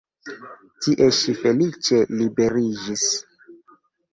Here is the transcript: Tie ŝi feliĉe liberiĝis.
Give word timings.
Tie 0.85 1.09
ŝi 1.17 1.35
feliĉe 1.41 1.99
liberiĝis. 2.17 3.05